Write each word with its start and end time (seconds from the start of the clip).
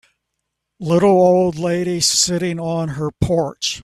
Little 0.79 1.11
Old 1.21 1.59
Lady 1.59 2.01
sitting 2.01 2.59
on 2.59 2.87
her 2.89 3.11
Porch 3.21 3.79